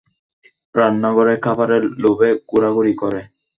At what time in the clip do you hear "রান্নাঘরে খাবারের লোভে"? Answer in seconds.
0.75-2.29